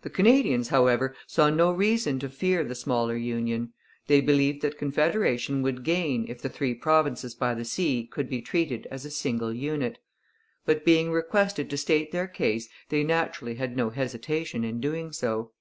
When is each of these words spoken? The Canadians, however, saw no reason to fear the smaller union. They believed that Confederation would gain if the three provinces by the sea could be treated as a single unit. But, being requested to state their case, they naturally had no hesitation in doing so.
The 0.00 0.08
Canadians, 0.08 0.68
however, 0.68 1.14
saw 1.26 1.50
no 1.50 1.70
reason 1.70 2.18
to 2.20 2.30
fear 2.30 2.64
the 2.64 2.74
smaller 2.74 3.16
union. 3.16 3.74
They 4.06 4.22
believed 4.22 4.62
that 4.62 4.78
Confederation 4.78 5.60
would 5.60 5.84
gain 5.84 6.24
if 6.26 6.40
the 6.40 6.48
three 6.48 6.72
provinces 6.72 7.34
by 7.34 7.52
the 7.52 7.66
sea 7.66 8.08
could 8.10 8.30
be 8.30 8.40
treated 8.40 8.86
as 8.90 9.04
a 9.04 9.10
single 9.10 9.52
unit. 9.52 9.98
But, 10.64 10.86
being 10.86 11.12
requested 11.12 11.68
to 11.68 11.76
state 11.76 12.12
their 12.12 12.28
case, 12.28 12.70
they 12.88 13.04
naturally 13.04 13.56
had 13.56 13.76
no 13.76 13.90
hesitation 13.90 14.64
in 14.64 14.80
doing 14.80 15.12
so. 15.12 15.52